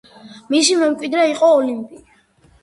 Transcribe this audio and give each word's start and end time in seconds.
მისი 0.53 0.77
მემკვიდრე 0.79 1.27
იყო 1.33 1.51
ოლიმპი. 1.59 2.03